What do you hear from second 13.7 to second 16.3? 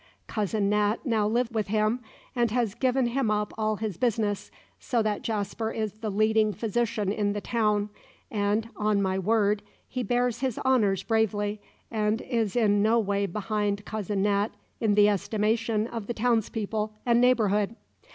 cousin Nat in the estimation of the